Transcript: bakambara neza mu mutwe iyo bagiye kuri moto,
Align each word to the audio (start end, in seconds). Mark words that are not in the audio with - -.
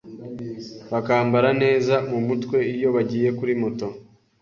bakambara 0.91 1.49
neza 1.63 1.95
mu 2.09 2.19
mutwe 2.27 2.57
iyo 2.75 2.89
bagiye 2.95 3.29
kuri 3.37 3.53
moto, 3.61 3.87